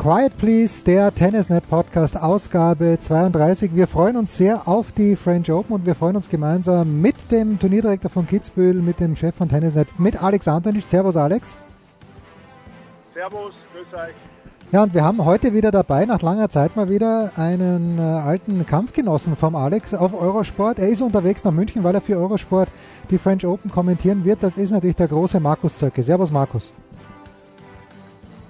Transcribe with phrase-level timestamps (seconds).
[0.00, 3.74] Quiet Please, der Tennisnet Podcast, Ausgabe 32.
[3.74, 7.58] Wir freuen uns sehr auf die French Open und wir freuen uns gemeinsam mit dem
[7.58, 10.86] Turnierdirektor von Kitzbühel, mit dem Chef von Tennisnet, mit Alex Antonitsch.
[10.86, 11.54] Servus, Alex.
[13.12, 14.14] Servus, grüß euch.
[14.72, 18.64] Ja, und wir haben heute wieder dabei, nach langer Zeit mal wieder, einen äh, alten
[18.64, 20.78] Kampfgenossen vom Alex auf Eurosport.
[20.78, 22.70] Er ist unterwegs nach München, weil er für Eurosport
[23.10, 24.42] die French Open kommentieren wird.
[24.42, 26.02] Das ist natürlich der große Markus Zöcke.
[26.02, 26.72] Servus, Markus.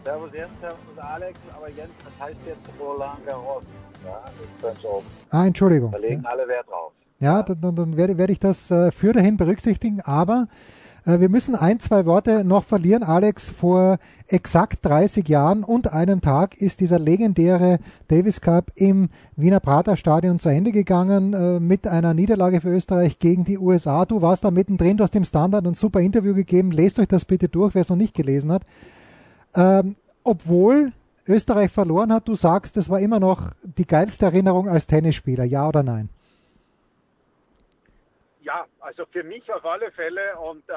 [0.05, 3.65] Servus Jens, servus Alex, aber Jens, das heißt jetzt Roland Garros.
[4.05, 4.23] Ja,
[4.63, 5.07] das ist Open.
[5.31, 5.91] Ah, Entschuldigung.
[5.91, 6.93] Da legen alle Wert drauf.
[7.19, 10.49] Ja, dann, dann, dann werde, werde ich das äh, für dahin berücksichtigen, aber
[11.05, 13.03] äh, wir müssen ein, zwei Worte noch verlieren.
[13.03, 19.61] Alex, vor exakt 30 Jahren und einem Tag ist dieser legendäre Davis Cup im Wiener
[19.61, 24.07] Prater Stadion zu Ende gegangen äh, mit einer Niederlage für Österreich gegen die USA.
[24.07, 26.71] Du warst da mittendrin, du hast dem Standard ein super Interview gegeben.
[26.71, 28.63] Lest euch das bitte durch, wer es noch nicht gelesen hat.
[29.57, 30.93] Ähm, obwohl
[31.27, 35.69] Österreich verloren hat, du sagst, das war immer noch die geilste Erinnerung als Tennisspieler, ja
[35.69, 36.09] oder nein?
[38.43, 40.73] Ja, also für mich auf alle Fälle und äh,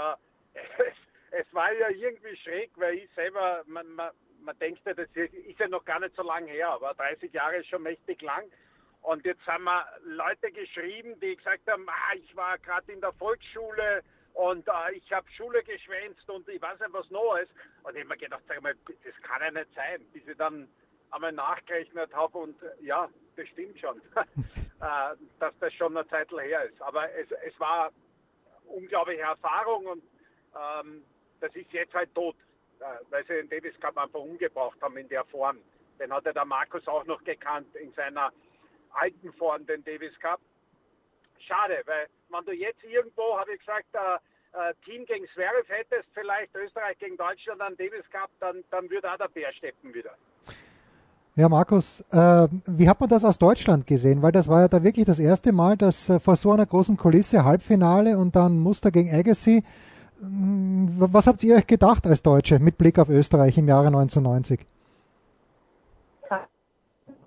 [0.54, 5.08] es, es, war ja irgendwie schräg, weil ich selber, man, man, man denkt ja, das
[5.16, 8.44] ist ja noch gar nicht so lang her, aber 30 Jahre ist schon mächtig lang.
[9.02, 13.12] Und jetzt haben wir Leute geschrieben, die gesagt haben, ah, ich war gerade in der
[13.14, 14.02] Volksschule
[14.34, 17.48] und äh, ich habe Schule geschwänzt und ich weiß nicht was Neues.
[17.84, 20.68] Und ich habe mir gedacht, sag mal, das kann ja nicht sein, bis ich dann
[21.12, 26.64] einmal nachgerechnet habe und ja, das stimmt schon, äh, dass das schon eine Zeit her
[26.64, 26.82] ist.
[26.82, 27.92] Aber es, es war
[28.66, 30.04] unglaubliche Erfahrung und
[30.56, 31.04] ähm,
[31.40, 32.36] das ist jetzt halt tot,
[32.80, 35.60] äh, weil sie den Davis Cup einfach umgebracht haben in der Form.
[36.00, 38.32] Den hat ja der Markus auch noch gekannt in seiner
[38.94, 40.40] alten Form, den Davis Cup.
[41.48, 44.18] Schade, weil wenn du jetzt irgendwo, habe ich gesagt, äh,
[44.54, 49.12] äh, Team gegen Zverev hättest, vielleicht Österreich gegen Deutschland an Davis Cup, dann, dann würde
[49.12, 50.12] auch der Bär steppen wieder.
[51.36, 54.22] Ja, Markus, äh, wie hat man das aus Deutschland gesehen?
[54.22, 56.96] Weil das war ja da wirklich das erste Mal, dass äh, vor so einer großen
[56.96, 59.64] Kulisse Halbfinale und dann Muster gegen Agassi.
[60.20, 64.60] Was habt ihr euch gedacht als Deutsche mit Blick auf Österreich im Jahre 1990?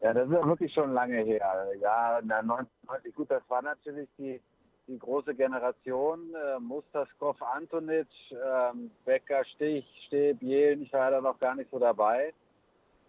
[0.06, 1.66] Ja, das ist ja wirklich schon lange her.
[1.80, 4.40] Ja, 1990, gut, das war natürlich die,
[4.86, 6.32] die große Generation.
[6.32, 10.82] Äh, Musterskov, Antonic, ähm, Becker, Stich, Steb, Jelen.
[10.82, 12.32] Ich war ja da noch gar nicht so dabei.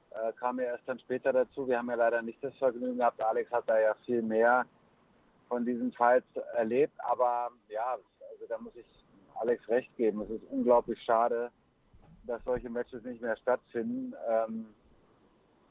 [0.09, 1.67] Äh, kam ja erst dann später dazu.
[1.67, 3.21] Wir haben ja leider nicht das Vergnügen gehabt.
[3.21, 4.65] Alex hat da ja viel mehr
[5.49, 6.95] von diesen Fights erlebt.
[6.97, 7.91] Aber ja,
[8.31, 8.87] also da muss ich
[9.35, 10.21] Alex recht geben.
[10.21, 11.51] Es ist unglaublich schade,
[12.23, 14.15] dass solche Matches nicht mehr stattfinden.
[14.27, 14.73] Ähm,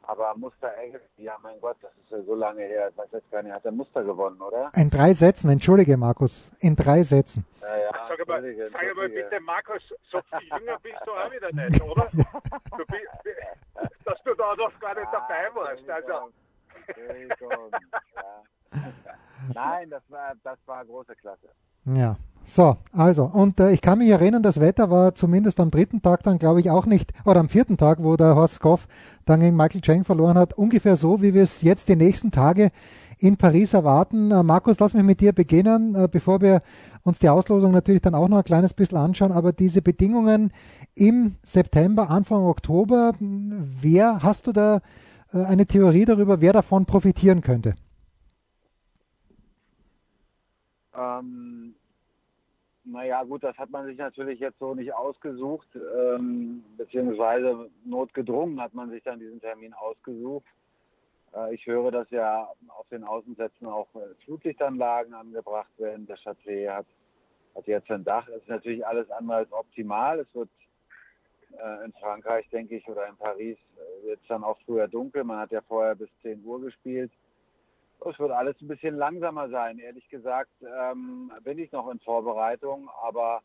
[0.07, 3.31] aber Muster Engel, ja mein Gott, das ist ja so lange her, ich weiß jetzt
[3.31, 4.71] gar nicht, hat er Muster gewonnen, oder?
[4.75, 7.47] In drei Sätzen, entschuldige Markus, in drei Sätzen.
[7.61, 11.53] Ja, ja, sag aber, sag aber bitte, Markus, so viel jünger bist du auch wieder
[11.53, 12.09] nicht, oder?
[12.13, 15.91] du bist, dass du da noch gar nicht dabei warst.
[15.91, 16.33] Also.
[19.55, 21.49] Nein, das war, das war große Klasse.
[21.95, 22.17] Ja,
[22.49, 26.23] so, also, und äh, ich kann mich erinnern, das Wetter war zumindest am dritten Tag
[26.23, 28.87] dann, glaube ich, auch nicht, oder am vierten Tag, wo der Horst Goff
[29.25, 32.71] dann gegen Michael Chang verloren hat, ungefähr so, wie wir es jetzt die nächsten Tage
[33.19, 34.31] in Paris erwarten.
[34.31, 36.63] Äh, Markus, lass mich mit dir beginnen, äh, bevor wir
[37.03, 40.53] uns die Auslosung natürlich dann auch noch ein kleines bisschen anschauen, aber diese Bedingungen
[40.95, 44.83] im September, Anfang Oktober, wer, hast du da
[45.33, 47.75] äh, eine Theorie darüber, wer davon profitieren könnte?
[50.97, 51.75] Ähm,
[52.87, 58.75] naja, gut, das hat man sich natürlich jetzt so nicht ausgesucht, ähm, beziehungsweise notgedrungen hat
[58.75, 60.47] man sich dann diesen Termin ausgesucht.
[61.35, 66.07] Äh, ich höre, dass ja auf den Außensätzen auch äh, Flutlichtanlagen angebracht werden.
[66.07, 66.87] Der Châtelet hat,
[67.55, 68.29] hat jetzt ein Dach.
[68.29, 70.21] Es ist natürlich alles andere als optimal.
[70.21, 70.49] Es wird
[71.59, 75.25] äh, in Frankreich, denke ich, oder in Paris äh, wird es dann auch früher dunkel.
[75.25, 77.11] Man hat ja vorher bis 10 Uhr gespielt.
[78.05, 79.79] Es wird alles ein bisschen langsamer sein.
[79.79, 83.43] Ehrlich gesagt ähm, bin ich noch in Vorbereitung, aber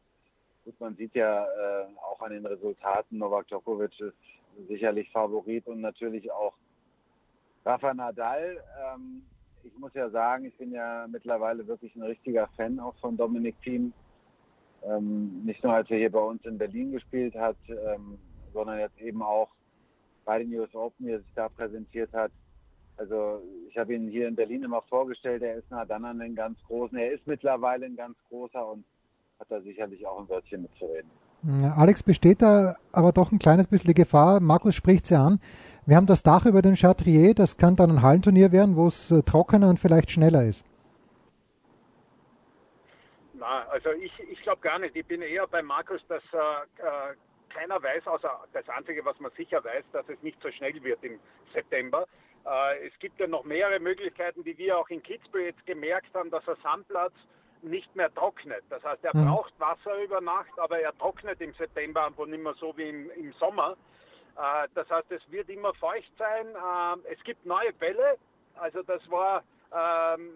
[0.63, 4.13] Gut, man sieht ja äh, auch an den Resultaten, Novak Djokovic ist
[4.67, 6.53] sicherlich Favorit und natürlich auch
[7.65, 8.61] Rafa Nadal.
[8.79, 9.23] Ähm,
[9.63, 13.59] ich muss ja sagen, ich bin ja mittlerweile wirklich ein richtiger Fan auch von Dominik
[13.63, 13.91] Thiem.
[14.83, 18.19] Ähm, nicht nur als er hier bei uns in Berlin gespielt hat, ähm,
[18.53, 19.49] sondern jetzt eben auch
[20.25, 22.31] bei den US Open, wie er sich da präsentiert hat.
[23.01, 26.35] Also ich habe ihn hier in Berlin immer vorgestellt, er ist nah dann an den
[26.35, 26.95] ganz Großen.
[26.99, 28.85] Er ist mittlerweile ein ganz großer und
[29.39, 31.09] hat da sicherlich auch ein Wörtchen mitzureden.
[31.75, 35.39] Alex, besteht da aber doch ein kleines bisschen die Gefahr, Markus spricht sie an,
[35.87, 39.09] wir haben das Dach über den Chatrier, das kann dann ein Hallenturnier werden, wo es
[39.09, 40.63] äh, trockener und vielleicht schneller ist.
[43.33, 44.95] Na, also ich, ich glaube gar nicht.
[44.95, 47.15] Ich bin eher bei Markus, dass äh, äh,
[47.49, 51.03] keiner weiß, außer das Einzige, was man sicher weiß, dass es nicht so schnell wird
[51.03, 51.19] im
[51.51, 52.05] September.
[52.45, 56.31] Äh, es gibt ja noch mehrere Möglichkeiten, die wir auch in Kitzbühel jetzt gemerkt haben,
[56.31, 57.13] dass der Sandplatz
[57.61, 58.63] nicht mehr trocknet.
[58.69, 59.27] Das heißt, er mhm.
[59.27, 63.11] braucht Wasser über Nacht, aber er trocknet im September einfach nicht mehr so wie im,
[63.11, 63.77] im Sommer.
[64.37, 66.47] Äh, das heißt, es wird immer feucht sein.
[66.47, 68.17] Äh, es gibt neue Bälle.
[68.55, 69.43] Also das war,
[69.73, 70.31] ähm,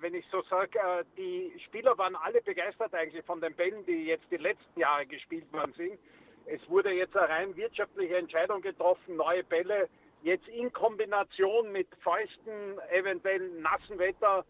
[0.00, 4.06] wenn ich so sage, äh, die Spieler waren alle begeistert eigentlich von den Bällen, die
[4.06, 5.98] jetzt die letzten Jahre gespielt worden sind.
[6.46, 9.88] Es wurde jetzt eine rein wirtschaftliche Entscheidung getroffen, neue Bälle
[10.24, 14.44] jetzt in Kombination mit feuchten, eventuell nassen Wetter.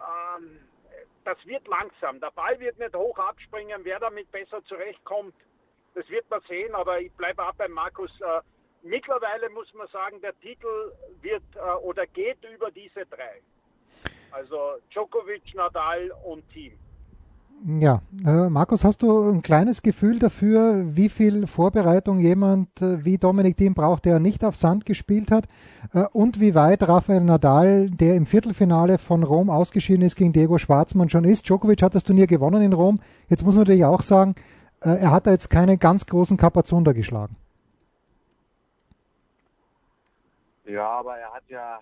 [0.00, 0.58] Ähm,
[1.24, 2.20] das wird langsam.
[2.20, 3.84] Der Ball wird nicht hoch abspringen.
[3.84, 5.34] Wer damit besser zurechtkommt,
[5.94, 8.10] das wird man sehen, aber ich bleibe auch bei Markus.
[8.20, 8.40] Äh,
[8.82, 10.92] mittlerweile muss man sagen, der Titel
[11.22, 13.42] wird äh, oder geht über diese drei.
[14.32, 16.76] Also Djokovic, Nadal und Team.
[17.62, 23.16] Ja, äh, Markus, hast du ein kleines Gefühl dafür, wie viel Vorbereitung jemand äh, wie
[23.16, 25.46] Dominik Thiem braucht, der nicht auf Sand gespielt hat
[25.94, 30.58] äh, und wie weit Rafael Nadal, der im Viertelfinale von Rom ausgeschieden ist, gegen Diego
[30.58, 31.48] Schwarzmann schon ist?
[31.48, 33.00] Djokovic hat das Turnier gewonnen in Rom.
[33.28, 34.34] Jetzt muss man natürlich auch sagen,
[34.82, 37.36] äh, er hat da jetzt keine ganz großen Kapazunder geschlagen.
[40.66, 41.80] Ja, aber er hat ja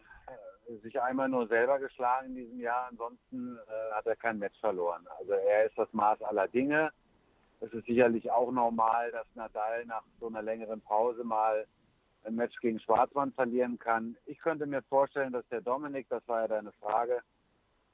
[0.79, 2.89] sich einmal nur selber geschlagen in diesem Jahr.
[2.91, 5.07] Ansonsten äh, hat er kein Match verloren.
[5.19, 6.91] Also er ist das Maß aller Dinge.
[7.61, 11.67] Es ist sicherlich auch normal, dass Nadal nach so einer längeren Pause mal
[12.25, 14.17] ein Match gegen Schwarzmann verlieren kann.
[14.27, 17.21] Ich könnte mir vorstellen, dass der Dominik, das war ja deine Frage,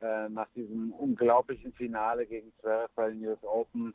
[0.00, 3.94] äh, nach diesem unglaublichen Finale gegen Zverev bei den US Open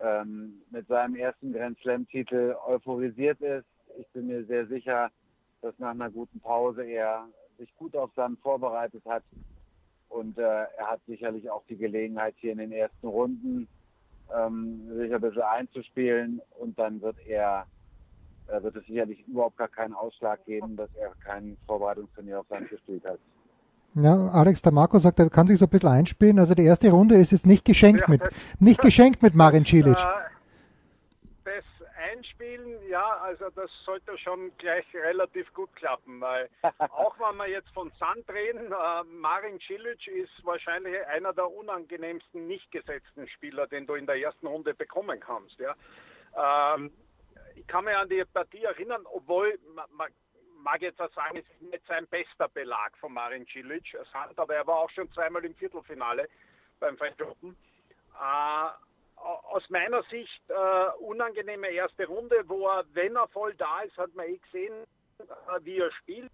[0.00, 3.66] ähm, mit seinem ersten Grand Slam-Titel euphorisiert ist.
[3.98, 5.10] Ich bin mir sehr sicher,
[5.60, 7.28] dass nach einer guten Pause er
[7.58, 9.22] sich gut auf Sand vorbereitet hat.
[10.08, 13.66] Und äh, er hat sicherlich auch die Gelegenheit, hier in den ersten Runden
[14.34, 16.40] ähm, sich ein bisschen einzuspielen.
[16.58, 17.66] Und dann wird er
[18.48, 22.68] äh, wird es sicherlich überhaupt gar keinen Ausschlag geben, dass er kein Vorbereitungsturnier auf Sand
[22.68, 23.18] gespielt hat.
[23.94, 26.38] Ja, Alex, Marco sagt, er kann sich so ein bisschen einspielen.
[26.40, 28.22] Also die erste Runde ist jetzt nicht geschenkt ja, mit,
[28.58, 29.94] nicht geschenkt mit Marin Cilic.
[29.94, 30.04] Das
[32.14, 37.70] Einspielen, ja, also das sollte schon gleich relativ gut klappen, weil auch wenn wir jetzt
[37.70, 43.86] von Sand reden, äh, Marin Cilic ist wahrscheinlich einer der unangenehmsten nicht gesetzten Spieler, den
[43.86, 45.58] du in der ersten Runde bekommen kannst.
[45.58, 45.74] Ja.
[46.76, 46.92] Ähm,
[47.56, 50.08] ich kann mich an die Partie erinnern, obwohl man, man
[50.62, 53.96] mag jetzt auch sagen, es ist nicht sein bester Belag von Marin Cilic,
[54.36, 56.28] aber er war auch schon zweimal im Viertelfinale
[56.80, 57.56] beim French Open.
[58.14, 58.68] Äh,
[59.24, 60.54] aus meiner Sicht äh,
[61.00, 64.84] unangenehme erste Runde, wo er, wenn er voll da ist, hat man eh gesehen,
[65.18, 65.24] äh,
[65.62, 66.30] wie er spielt.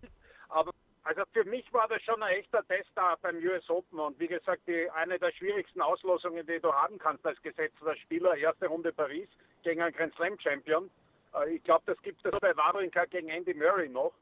[0.49, 4.19] Aber also für mich war das schon ein echter Test da beim US Open und
[4.19, 8.67] wie gesagt, die, eine der schwierigsten Auslosungen, die du haben kannst als gesetzter Spieler, erste
[8.67, 9.29] Runde Paris
[9.63, 10.91] gegen einen Grand Slam Champion.
[11.35, 14.13] Äh, ich glaube, das gibt es bei Wawrinka gegen Andy Murray noch.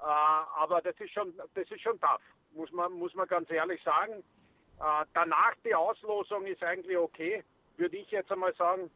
[0.00, 2.20] Äh, aber das ist schon, das ist schon tough,
[2.52, 4.22] muss man, muss man ganz ehrlich sagen.
[4.80, 7.44] Äh, danach die Auslosung ist eigentlich okay,
[7.76, 8.90] würde ich jetzt einmal sagen.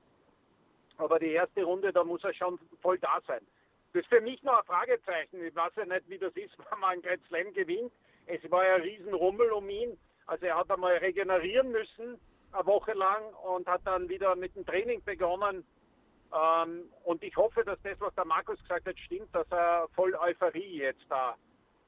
[0.96, 3.44] Aber die erste Runde, da muss er schon voll da sein.
[3.92, 5.44] Das ist für mich noch ein Fragezeichen.
[5.44, 7.92] Ich weiß ja nicht, wie das ist, wenn man einen Grand Slam gewinnt.
[8.26, 9.98] Es war ja ein Riesenrummel um ihn.
[10.26, 12.18] Also er hat einmal regenerieren müssen,
[12.52, 15.64] eine Woche lang, und hat dann wieder mit dem Training begonnen.
[16.34, 20.14] Ähm, und ich hoffe, dass das, was der Markus gesagt hat, stimmt, dass er voll
[20.14, 21.36] Euphorie jetzt da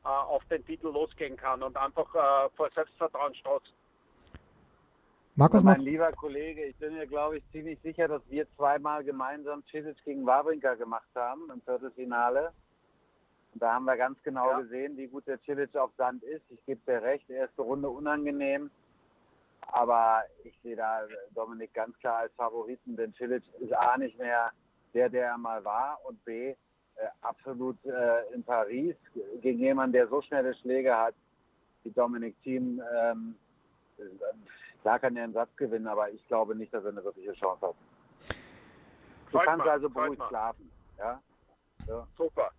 [0.04, 3.72] äh, auf den Titel losgehen kann und einfach äh, vor Selbstvertrauen strotzt.
[5.38, 9.62] Markus, mein lieber Kollege, ich bin mir, glaube ich, ziemlich sicher, dass wir zweimal gemeinsam
[9.70, 12.54] Cisic gegen Wawrinka gemacht haben im Viertelfinale.
[13.52, 14.60] Und da haben wir ganz genau ja.
[14.60, 16.42] gesehen, wie gut der Cilic auf Sand ist.
[16.48, 18.70] Ich gebe dir recht, erste Runde unangenehm.
[19.72, 21.02] Aber ich sehe da
[21.34, 24.52] Dominik ganz klar als Favoriten, denn Cilic ist A nicht mehr
[24.94, 26.54] der, der er mal war und B äh,
[27.20, 28.96] absolut äh, in Paris
[29.42, 31.14] gegen jemanden, der so schnelle Schläge hat
[31.82, 32.80] wie Dominik Thiem.
[32.96, 33.34] Ähm,
[34.86, 37.66] da kann er einen Satz gewinnen, aber ich glaube nicht, dass er eine wirkliche Chance
[37.66, 37.74] hat.
[39.32, 40.28] Du kannst also beruhigt mich.
[40.28, 40.70] schlafen.
[40.96, 41.20] Ja?
[41.88, 42.06] Ja.
[42.16, 42.52] Super.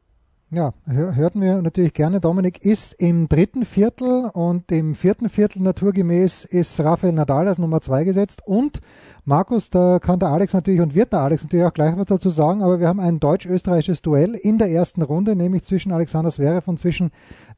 [0.50, 2.22] Ja, hör, hörten wir natürlich gerne.
[2.22, 7.82] Dominik ist im dritten Viertel und im vierten Viertel naturgemäß ist Rafael Nadal als Nummer
[7.82, 8.44] zwei gesetzt.
[8.46, 8.80] Und
[9.26, 12.30] Markus, da kann der Alex natürlich und wird der Alex natürlich auch gleich was dazu
[12.30, 16.70] sagen, aber wir haben ein deutsch-österreichisches Duell in der ersten Runde, nämlich zwischen Alexander Zverev
[16.70, 17.12] und zwischen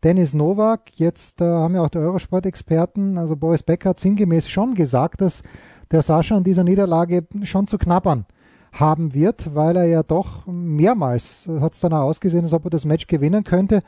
[0.04, 0.90] Dennis Novak.
[0.96, 5.44] Jetzt äh, haben ja auch die Eurosport-Experten, also Boris Becker hat sinngemäß schon gesagt, dass
[5.92, 8.26] der Sascha an dieser Niederlage schon zu knabbern
[8.72, 12.86] haben wird, weil er ja doch mehrmals hat es danach ausgesehen, als ob er das
[12.86, 13.82] Match gewinnen könnte.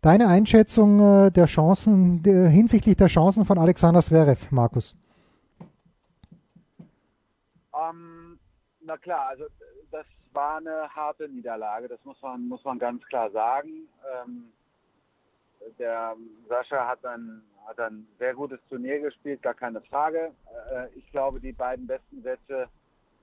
[0.00, 4.96] Deine Einschätzung äh, der Chancen hinsichtlich der Chancen von Alexander Zverev, Markus?
[7.72, 8.38] Ähm,
[8.80, 9.44] na klar, also
[9.90, 13.88] das war eine harte Niederlage, das muss man, muss man ganz klar sagen.
[14.24, 14.44] Ähm,
[15.78, 16.16] der
[16.48, 20.32] Sascha hat ein, hat ein sehr gutes Turnier gespielt, gar keine Frage.
[20.72, 22.68] Äh, ich glaube, die beiden besten Sätze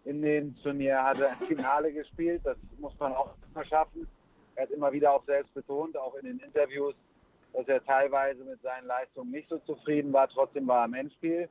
[0.06, 4.08] in dem Turnier hat er im Finale gespielt, das muss man auch mal schaffen.
[4.56, 6.96] Er hat immer wieder auch selbst betont, auch in den Interviews,
[7.54, 10.28] dass er teilweise mit seinen Leistungen nicht so zufrieden war.
[10.30, 11.50] Trotzdem war er im Endspiel.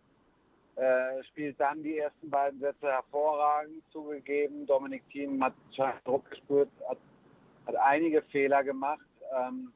[0.77, 4.65] Äh, spielt dann die ersten beiden Sätze hervorragend zugegeben.
[4.67, 5.55] Dominik Thiem hat
[6.05, 6.99] Druck gespürt, hat,
[7.67, 9.05] hat einige Fehler gemacht.
[9.37, 9.73] Ähm,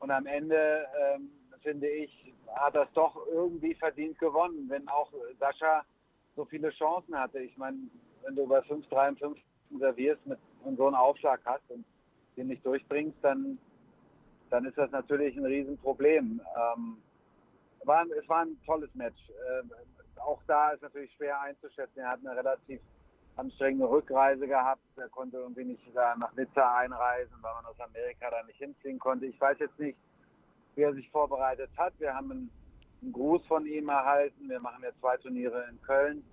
[0.00, 1.30] und am Ende, ähm,
[1.62, 5.84] finde ich, hat es doch irgendwie verdient gewonnen, wenn auch Sascha
[6.38, 7.40] so viele Chancen hatte.
[7.40, 7.76] Ich meine,
[8.22, 9.38] wenn du bei 5-3 und 5
[9.80, 11.84] servierst mit, und so einen Aufschlag hast und
[12.36, 13.58] den nicht durchbringst, dann,
[14.48, 16.40] dann ist das natürlich ein Riesenproblem.
[16.56, 16.96] Ähm,
[17.84, 19.18] war, ein- es war ein tolles Match.
[19.60, 19.72] Ähm,
[20.24, 21.98] auch da ist natürlich schwer einzuschätzen.
[21.98, 22.80] Er hat eine relativ
[23.36, 24.82] anstrengende Rückreise gehabt.
[24.96, 29.26] Er konnte irgendwie nicht nach Nizza einreisen, weil man aus Amerika da nicht hinfliegen konnte.
[29.26, 29.98] Ich weiß jetzt nicht,
[30.76, 31.94] wie er sich vorbereitet hat.
[31.98, 32.50] Wir haben einen,
[33.02, 34.48] einen Gruß von ihm erhalten.
[34.48, 36.24] Wir machen jetzt zwei Turniere in Köln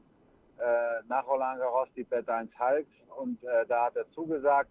[0.58, 2.88] äh, nach Roland Garros, die Bett 1 Hulk.
[3.18, 4.70] Und äh, da hat er zugesagt.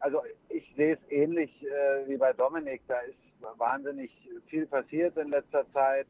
[0.00, 2.82] Also ich sehe es ähnlich äh, wie bei Dominik.
[2.88, 3.18] Da ist
[3.58, 4.10] wahnsinnig
[4.46, 6.06] viel passiert in letzter Zeit.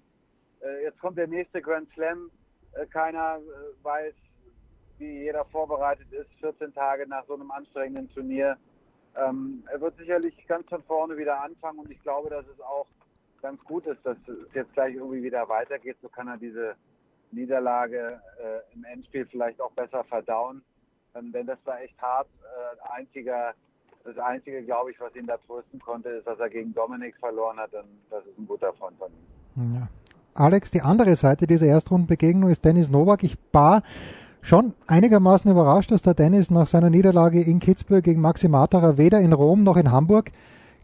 [0.62, 2.30] Äh, jetzt kommt der nächste Grand Slam.
[2.72, 4.14] Äh, keiner äh, weiß,
[4.98, 8.56] wie jeder vorbereitet ist, 14 Tage nach so einem anstrengenden Turnier.
[9.16, 12.86] Ähm, er wird sicherlich ganz von vorne wieder anfangen und ich glaube, dass es auch
[13.44, 15.98] ganz gut ist, dass es jetzt gleich irgendwie wieder weitergeht.
[16.00, 16.74] So kann er diese
[17.30, 20.62] Niederlage äh, im Endspiel vielleicht auch besser verdauen.
[21.14, 22.26] Ähm, denn das war echt hart.
[22.42, 23.52] Äh, einziger,
[24.02, 27.58] das Einzige, glaube ich, was ihn da trösten konnte, ist, dass er gegen Dominik verloren
[27.58, 27.74] hat.
[27.74, 29.74] Und das ist ein guter Freund von ihm.
[29.74, 29.88] Ja.
[30.32, 33.22] Alex, die andere Seite dieser Erstrundenbegegnung ist Dennis Novak.
[33.24, 33.82] Ich war
[34.40, 39.20] schon einigermaßen überrascht, dass der Dennis nach seiner Niederlage in Kitzbühel gegen Maxi Matera weder
[39.20, 40.32] in Rom noch in Hamburg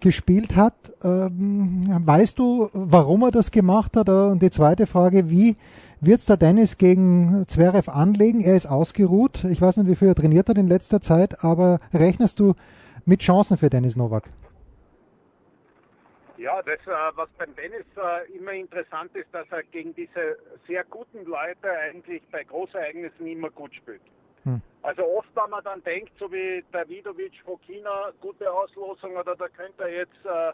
[0.00, 0.74] gespielt hat.
[1.02, 4.08] Ähm, weißt du, warum er das gemacht hat?
[4.08, 5.56] Äh, Und die zweite Frage, wie
[6.00, 8.40] wird es der Dennis gegen Zverev anlegen?
[8.40, 9.44] Er ist ausgeruht.
[9.44, 12.54] Ich weiß nicht, wie viel er trainiert hat in letzter Zeit, aber rechnest du
[13.04, 14.24] mit Chancen für Dennis Novak?
[16.38, 20.84] Ja, das, äh, was beim Dennis äh, immer interessant ist, dass er gegen diese sehr
[20.84, 24.00] guten Leute eigentlich bei Großereignissen immer gut spielt.
[24.44, 24.62] Hm.
[24.82, 29.36] Also oft, wenn man dann denkt, so wie der Vidovic von China, gute Auslosung oder
[29.36, 30.52] da könnte er jetzt, äh,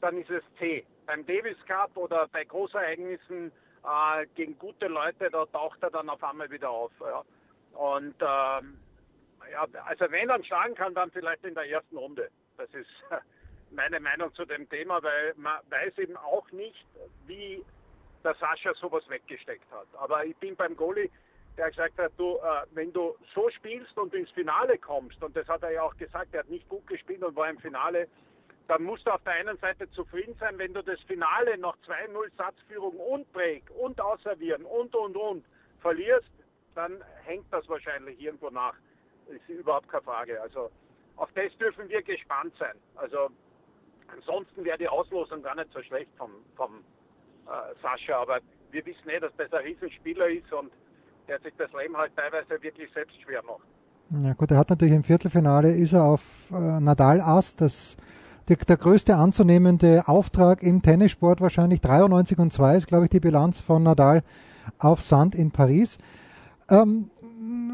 [0.00, 0.84] dann ist es C.
[1.06, 3.50] Beim Davis Cup oder bei Großereignissen
[3.84, 6.92] äh, gegen gute Leute, da taucht er dann auf einmal wieder auf.
[7.00, 7.24] Ja.
[7.72, 8.78] Und ähm,
[9.50, 12.30] ja, also wenn er schlagen kann, dann vielleicht in der ersten Runde.
[12.56, 12.88] Das ist
[13.70, 16.86] meine Meinung zu dem Thema, weil man weiß eben auch nicht,
[17.26, 17.64] wie
[18.22, 19.86] der Sascha sowas weggesteckt hat.
[19.98, 21.10] Aber ich bin beim Goalie,
[21.56, 25.46] der gesagt hat, du, äh, wenn du so spielst und ins Finale kommst, und das
[25.48, 28.08] hat er ja auch gesagt, er hat nicht gut gespielt und war im Finale,
[28.66, 32.30] dann musst du auf der einen Seite zufrieden sein, wenn du das Finale nach 2-0
[32.36, 35.44] Satzführung und Break und Ausservieren und, und, und
[35.80, 36.30] verlierst,
[36.74, 38.74] dann hängt das wahrscheinlich irgendwo nach.
[39.28, 40.40] Ist überhaupt keine Frage.
[40.40, 40.70] Also
[41.16, 42.76] auf das dürfen wir gespannt sein.
[42.96, 43.30] Also
[44.08, 46.84] ansonsten wäre die Auslosung gar nicht so schlecht vom, vom
[47.46, 50.72] äh, Sascha, aber wir wissen eh, dass das ein Riesenspieler ist und
[51.28, 53.62] der sich das Leben halt teilweise wirklich selbst schwer macht.
[54.22, 57.96] Ja gut, er hat natürlich im Viertelfinale ist er auf äh, Nadal Ass, das
[58.48, 63.20] der, der größte anzunehmende Auftrag im Tennissport wahrscheinlich 93 und 2 ist, glaube ich, die
[63.20, 64.22] Bilanz von Nadal
[64.78, 65.98] auf Sand in Paris.
[66.68, 67.10] Ähm,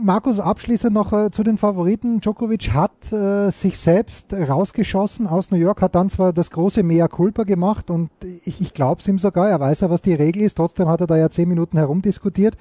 [0.03, 2.21] Markus, abschließend noch äh, zu den Favoriten.
[2.21, 7.07] Djokovic hat äh, sich selbst rausgeschossen aus New York, hat dann zwar das große Mea
[7.09, 8.11] Culpa gemacht und
[8.45, 11.01] ich, ich glaube es ihm sogar, er weiß ja, was die Regel ist, trotzdem hat
[11.01, 12.57] er da ja zehn Minuten herumdiskutiert.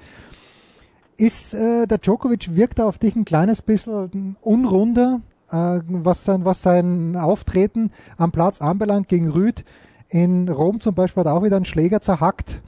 [1.20, 6.46] Ist äh, der Djokovic, wirkt er auf dich ein kleines bisschen unrunder, äh, was, sein,
[6.46, 9.66] was sein Auftreten am Platz anbelangt gegen Rüd.
[10.08, 12.62] In Rom zum Beispiel hat er auch wieder einen Schläger zerhackt.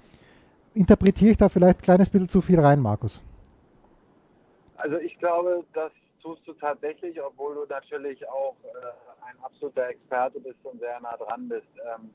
[0.75, 3.23] interpretiere ich da vielleicht ein kleines bisschen zu viel rein, Markus?
[4.77, 5.91] Also ich glaube, das
[6.23, 11.17] tust du tatsächlich, obwohl du natürlich auch äh, ein absoluter Experte bist und sehr nah
[11.17, 11.73] dran bist.
[11.97, 12.11] Ähm,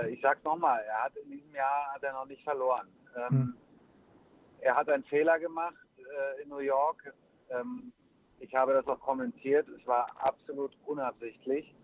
[0.00, 2.86] äh, ich sag's nochmal, er hat in diesem Jahr hat er noch nicht verloren.
[3.16, 3.54] Ähm, hm.
[4.60, 7.14] Er hat einen Fehler gemacht äh, in New York.
[7.50, 7.92] Ähm,
[8.38, 9.66] ich habe das auch kommentiert.
[9.68, 11.74] Es war absolut unabsichtlich.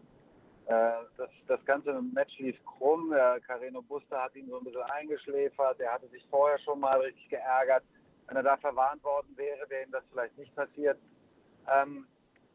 [0.67, 3.11] Äh, das, das ganze Match lief krumm.
[3.11, 5.81] Der Carreno Buster hat ihn so ein bisschen eingeschläfert.
[5.81, 7.85] Er hatte sich vorher schon mal richtig geärgert.
[8.27, 10.99] Wenn er da verwarnt worden wäre, wäre ihm das vielleicht nicht passiert.
[11.73, 12.07] Ähm,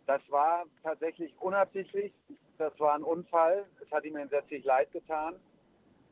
[0.06, 2.14] das war tatsächlich unabsichtlich.
[2.58, 3.66] Das war ein Unfall.
[3.82, 5.36] Es hat ihm entsetzlich leid getan.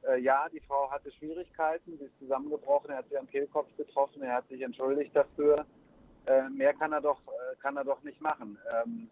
[0.08, 4.24] Äh, ja, die Frau hatte Schwierigkeiten, sie ist zusammengebrochen, er hat sie am Kehlkopf getroffen,
[4.24, 5.66] er hat sich entschuldigt dafür.
[6.26, 8.58] Äh, mehr kann er doch, äh, kann er doch nicht machen.
[8.72, 9.10] Ähm,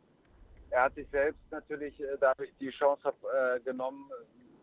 [0.69, 4.09] er hat sich selbst natürlich äh, dadurch die Chance äh, genommen,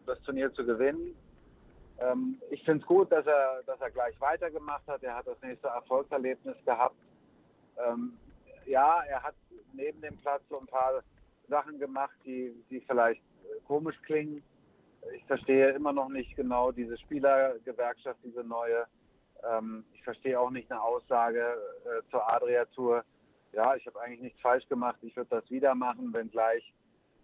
[0.06, 1.16] das Turnier zu gewinnen.
[1.98, 5.02] Ähm, ich finde es gut, dass er, dass er gleich weitergemacht hat.
[5.02, 6.96] Er hat das nächste Erfolgserlebnis gehabt.
[7.78, 8.18] Ähm,
[8.66, 9.34] ja, er hat
[9.72, 11.02] neben dem Platz so ein paar
[11.48, 14.42] Sachen gemacht, die, die vielleicht äh, komisch klingen.
[15.16, 18.86] Ich verstehe immer noch nicht genau diese Spielergewerkschaft, diese neue.
[19.48, 21.40] Ähm, ich verstehe auch nicht eine Aussage
[21.84, 23.04] äh, zur Adria-Tour.
[23.52, 24.96] Ja, ich habe eigentlich nichts falsch gemacht.
[25.02, 26.72] Ich würde das wieder machen, wenngleich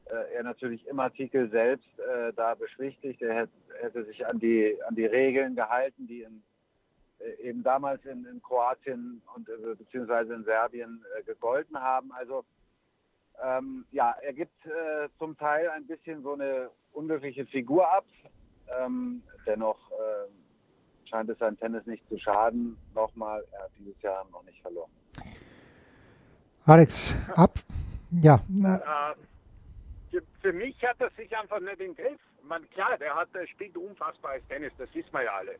[0.07, 3.23] äh, er natürlich im Artikel selbst äh, da beschwichtigt.
[3.23, 6.43] Er hätte, hätte, sich an die, an die Regeln gehalten, die in,
[7.21, 12.13] äh, eben damals in, in Kroatien und äh, beziehungsweise in Serbien äh, gegolten haben.
[12.13, 12.45] Also
[13.45, 18.05] ähm, ja, er gibt äh, zum Teil ein bisschen so eine unglückliche Figur ab.
[18.81, 22.77] Ähm, dennoch äh, scheint es sein Tennis nicht zu schaden.
[22.95, 24.91] Nochmal, er hat dieses Jahr noch nicht verloren.
[26.67, 27.55] Alex, ab.
[28.23, 28.41] Ja.
[30.11, 32.21] Für, für, mich hat er sich einfach nicht im Griff.
[32.43, 35.57] Man, klar, der hat, der spielt unfassbares Tennis, das wissen wir ja alle.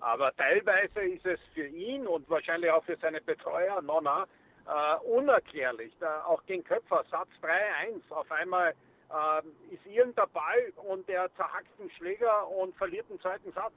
[0.00, 4.26] Aber teilweise ist es für ihn und wahrscheinlich auch für seine Betreuer, Nonna,
[4.66, 5.92] äh, unerklärlich.
[6.00, 8.74] Da, auch gegen Köpfer, Satz 3-1, auf einmal
[9.10, 13.72] äh, ist irgendein Ball und der zerhackt den Schläger und verliert den zweiten Satz.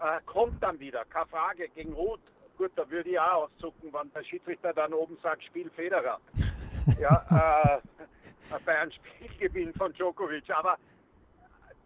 [0.00, 2.20] Äh, kommt dann wieder, keine Frage, gegen Ruth.
[2.56, 6.20] Gut, da würde ich auch auszucken, wenn der Schiedsrichter dann oben sagt, Spiel Federer.
[7.00, 10.48] ja, äh, bei einem Spielgewinn von Djokovic.
[10.50, 10.76] Aber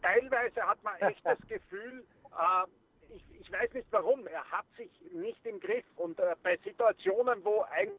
[0.02, 4.90] teilweise hat man echt das Gefühl, äh, ich, ich, weiß nicht warum, er hat sich
[5.12, 5.84] nicht im Griff.
[5.96, 7.98] Und äh, bei Situationen, wo eigentlich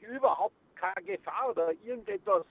[0.00, 2.44] überhaupt keine Gefahr oder irgendetwas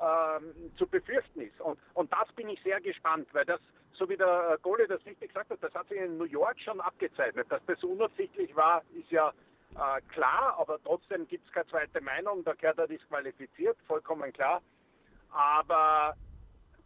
[0.00, 1.60] ähm, zu befürchten ist.
[1.60, 3.60] Und, und das bin ich sehr gespannt, weil das,
[3.92, 6.80] so wie der Gole das richtig gesagt hat, das hat sich in New York schon
[6.80, 7.46] abgezeichnet.
[7.50, 9.32] Dass das unabsichtlich war, ist ja
[9.74, 14.62] äh, klar, aber trotzdem gibt es keine zweite Meinung, da gehört er disqualifiziert, vollkommen klar.
[15.32, 16.16] Aber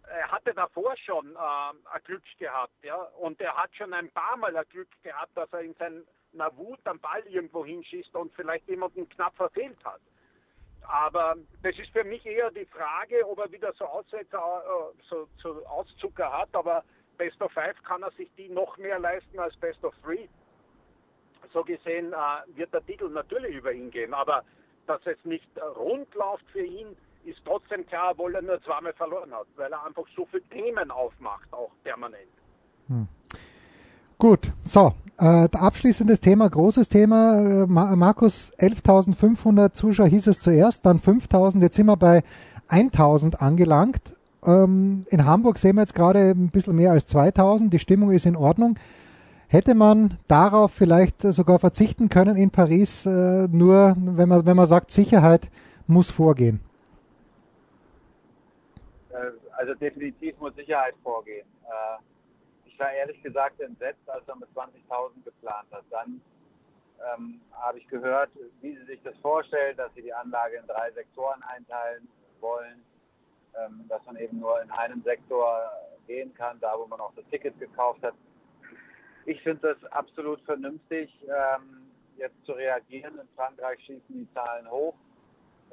[0.09, 4.37] er hatte davor schon äh, ein Glück gehabt, ja, und er hat schon ein paar
[4.37, 5.75] Mal ein Glück gehabt, dass er in
[6.37, 10.01] seiner Wut am Ball irgendwo hinschießt und vielleicht jemanden knapp verfehlt hat.
[10.83, 15.27] Aber das ist für mich eher die Frage, ob er wieder so Aussetzer, äh, so,
[15.39, 16.55] so Auszucker hat.
[16.55, 16.85] Aber
[17.17, 20.29] Best of Five kann er sich die noch mehr leisten als Best of Three.
[21.53, 24.13] So gesehen äh, wird der Titel natürlich über ihn gehen.
[24.13, 24.45] Aber
[24.87, 26.95] dass es nicht rund läuft für ihn,
[27.25, 30.91] ist trotzdem klar, obwohl er nur zweimal verloren hat, weil er einfach so viele Themen
[30.91, 32.29] aufmacht, auch permanent.
[32.89, 33.09] Hm.
[34.19, 37.65] Gut, so, äh, abschließendes Thema, großes Thema.
[37.65, 42.23] Äh, Markus, 11.500 Zuschauer hieß es zuerst, dann 5.000, jetzt sind wir bei
[42.69, 44.01] 1.000 angelangt.
[44.45, 48.27] Ähm, in Hamburg sehen wir jetzt gerade ein bisschen mehr als 2.000, die Stimmung ist
[48.27, 48.77] in Ordnung.
[49.49, 54.67] Hätte man darauf vielleicht sogar verzichten können in Paris, äh, nur wenn man, wenn man
[54.67, 55.49] sagt, Sicherheit
[55.87, 56.61] muss vorgehen?
[59.11, 59.17] Äh,
[59.57, 61.47] also definitiv muss Sicherheit vorgehen.
[61.65, 62.03] Äh,
[62.85, 65.85] war ehrlich gesagt entsetzt, als er mit 20.000 geplant hat.
[65.91, 66.21] Dann
[67.15, 70.91] ähm, habe ich gehört, wie sie sich das vorstellen, dass sie die Anlage in drei
[70.93, 72.07] Sektoren einteilen
[72.41, 72.85] wollen,
[73.59, 75.71] ähm, dass man eben nur in einem Sektor
[76.07, 78.15] gehen kann, da wo man auch das Ticket gekauft hat.
[79.25, 83.19] Ich finde das absolut vernünftig, ähm, jetzt zu reagieren.
[83.19, 84.95] In Frankreich schießen die Zahlen hoch.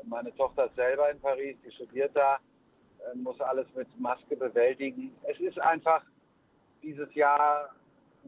[0.06, 2.39] Meine Tochter ist selber in Paris, die studiert da,
[3.00, 5.13] äh, muss alles mit Maske bewältigen.
[5.24, 6.04] Es ist einfach
[6.84, 7.70] dieses Jahr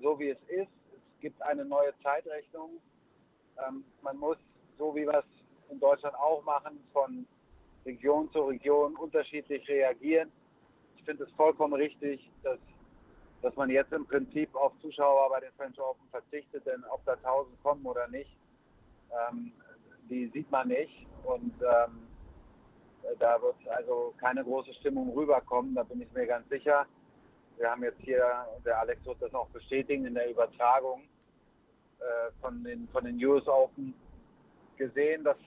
[0.01, 0.71] so, wie es ist.
[0.91, 2.71] Es gibt eine neue Zeitrechnung.
[3.67, 4.37] Ähm, man muss,
[4.77, 7.25] so wie wir es in Deutschland auch machen, von
[7.85, 10.31] Region zu Region unterschiedlich reagieren.
[10.97, 12.59] Ich finde es vollkommen richtig, dass,
[13.41, 17.13] dass man jetzt im Prinzip auf Zuschauer bei den French Open verzichtet, denn ob da
[17.13, 18.31] 1000 kommen oder nicht,
[19.11, 19.51] ähm,
[20.09, 21.05] die sieht man nicht.
[21.23, 22.07] Und ähm,
[23.19, 26.85] da wird also keine große Stimmung rüberkommen, da bin ich mir ganz sicher.
[27.57, 28.25] Wir haben jetzt hier,
[28.65, 31.03] der Alex wird das noch bestätigen, in der Übertragung
[31.99, 33.93] äh, von, den, von den US Open
[34.77, 35.37] gesehen, dass,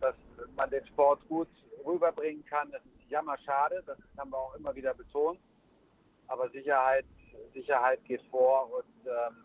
[0.00, 0.14] dass
[0.56, 1.48] man den Sport gut
[1.84, 2.70] rüberbringen kann.
[2.70, 5.40] Das ist jammerschade, das haben wir auch immer wieder betont.
[6.28, 7.04] Aber Sicherheit,
[7.54, 9.44] Sicherheit geht vor und ähm,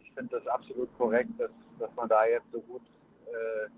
[0.00, 2.82] ich finde das absolut korrekt, dass, dass man da jetzt so gut
[3.26, 3.68] äh,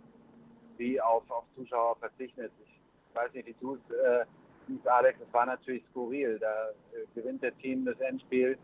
[0.76, 2.53] wie auf, auf Zuschauer verzichtet.
[2.61, 4.24] Ich weiß nicht, wie du es äh,
[4.70, 6.38] siehst, Alex, es war natürlich skurril.
[6.38, 8.59] Da äh, gewinnt der Team das Endspiel,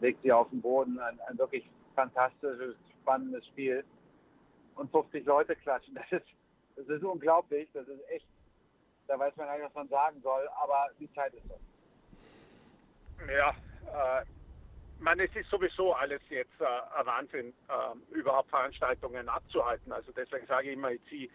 [0.00, 3.84] legt sie auf den Boden, ein, ein wirklich fantastisches, spannendes Spiel.
[4.76, 5.94] Und 50 Leute klatschen.
[5.94, 6.26] Das ist,
[6.76, 7.68] das ist unglaublich.
[7.74, 8.26] Das ist echt,
[9.06, 11.58] da weiß man gar nicht, was man sagen soll, aber die Zeit ist so.
[13.30, 13.50] Ja,
[14.20, 14.24] äh,
[15.00, 16.64] man, es ist sowieso alles jetzt äh,
[16.98, 19.92] ein Wahnsinn, äh, überhaupt Veranstaltungen abzuhalten.
[19.92, 21.30] Also deswegen sage ich immer, ich ziehe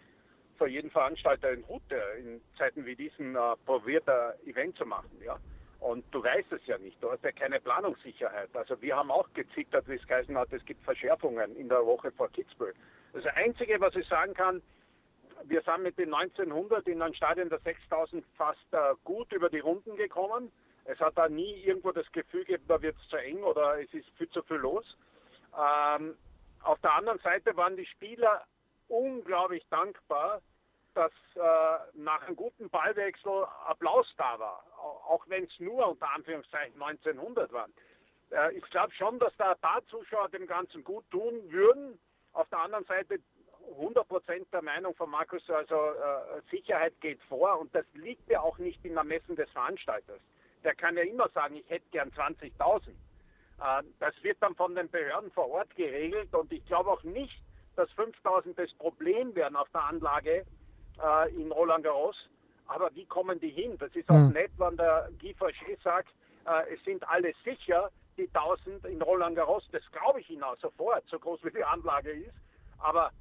[0.58, 4.86] für jeden Veranstalter einen Hut, der in Zeiten wie diesen äh, probiert, ein Event zu
[4.86, 5.10] machen.
[5.24, 5.38] Ja?
[5.80, 8.50] Und du weißt es ja nicht, du hast ja keine Planungssicherheit.
[8.56, 12.12] Also wir haben auch gezittert, wie es geheißen hat, es gibt Verschärfungen in der Woche
[12.12, 12.74] vor Kitzbühel.
[13.14, 14.62] Das Einzige, was ich sagen kann,
[15.44, 19.60] wir sind mit den 1900 in einem Stadion der 6000 fast äh, gut über die
[19.60, 20.52] Runden gekommen.
[20.86, 23.94] Es hat da nie irgendwo das Gefühl gegeben, da wird es zu eng oder es
[23.94, 24.98] ist viel zu viel los.
[25.54, 26.16] Ähm,
[26.64, 28.46] auf der anderen Seite waren die Spieler
[28.88, 30.42] unglaublich dankbar,
[30.94, 31.40] dass äh,
[31.94, 37.74] nach einem guten Ballwechsel Applaus da war, auch wenn es nur unter Anführungszeichen 1900 waren.
[38.32, 42.00] Äh, ich glaube schon, dass da ein paar Zuschauer dem Ganzen gut tun würden.
[42.34, 43.20] Auf der anderen Seite
[43.78, 48.58] 100% der Meinung von Markus, also äh, Sicherheit geht vor und das liegt ja auch
[48.58, 50.22] nicht im Ermessen des Veranstalters.
[50.64, 52.90] Der kann ja immer sagen, ich hätte gern 20.000.
[52.90, 57.42] Äh, das wird dann von den Behörden vor Ort geregelt und ich glaube auch nicht,
[57.76, 60.46] dass 5.000 das Problem werden auf der Anlage
[61.02, 62.16] äh, in Roland Garros.
[62.68, 63.78] Aber wie kommen die hin?
[63.78, 64.32] Das ist auch mhm.
[64.32, 66.10] nett, wenn der Guy Fauché sagt,
[66.46, 69.68] äh, es sind alle sicher, die 1000 in Roland Garros.
[69.72, 72.34] Das glaube ich Ihnen auch sofort, so groß wie die Anlage ist.
[72.80, 73.12] Aber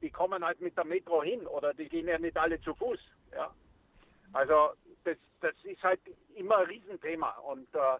[0.00, 3.00] die kommen halt mit der Metro hin oder die gehen ja nicht alle zu Fuß.
[3.32, 3.50] Ja?
[4.32, 4.70] Also
[5.04, 6.00] das, das ist halt
[6.34, 7.30] immer ein Riesenthema.
[7.38, 7.98] Und äh,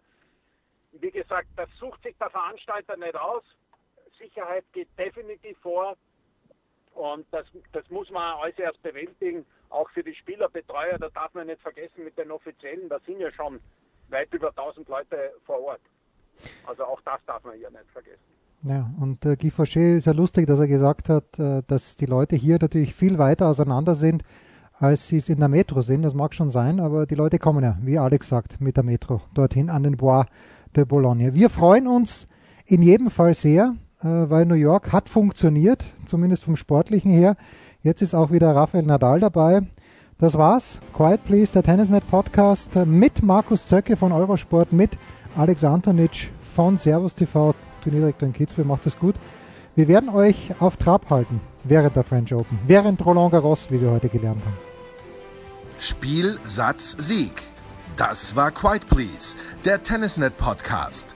[0.93, 3.43] wie gesagt, das sucht sich der Veranstalter nicht aus.
[4.19, 5.95] Sicherheit geht definitiv vor.
[6.93, 10.97] Und das, das muss man alles erst bewältigen, auch für die Spielerbetreuer.
[10.97, 13.59] Da darf man nicht vergessen mit den Offiziellen, da sind ja schon
[14.09, 15.81] weit über 1000 Leute vor Ort.
[16.65, 18.23] Also auch das darf man hier nicht vergessen.
[18.63, 22.07] Ja, und äh, Guy Fauché ist ja lustig, dass er gesagt hat, äh, dass die
[22.07, 24.23] Leute hier natürlich viel weiter auseinander sind,
[24.73, 26.01] als sie es in der Metro sind.
[26.01, 29.21] Das mag schon sein, aber die Leute kommen ja, wie Alex sagt, mit der Metro
[29.33, 30.25] dorthin an den Bois
[30.75, 31.33] de Boulogne.
[31.35, 32.27] Wir freuen uns
[32.65, 37.35] in jedem Fall sehr, weil New York hat funktioniert, zumindest vom Sportlichen her.
[37.81, 39.61] Jetzt ist auch wieder Rafael Nadal dabei.
[40.19, 40.79] Das war's.
[40.95, 44.91] Quiet Please, der Tennisnet Podcast mit Markus Zöcke von Eurosport, mit
[45.35, 48.65] Alex Antonic von Servus TV, Turnierdirektor in Kitzbühel.
[48.65, 49.15] Macht es gut.
[49.75, 53.89] Wir werden euch auf Trab halten während der French Open, während Roland Garros, wie wir
[53.89, 54.57] heute gelernt haben.
[55.79, 57.41] Spiel, Satz, Sieg.
[57.97, 61.15] Das war Quiet Please, der Tennisnet Podcast.